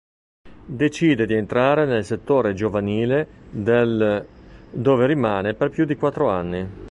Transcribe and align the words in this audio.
Decide 0.65 1.27
di 1.27 1.35
entrare 1.35 1.85
nel 1.85 2.03
settore 2.03 2.55
giovanile 2.55 3.27
dell', 3.51 4.25
dove 4.71 5.05
rimane 5.05 5.53
per 5.53 5.69
più 5.69 5.85
di 5.85 5.95
quattro 5.95 6.27
anni. 6.31 6.67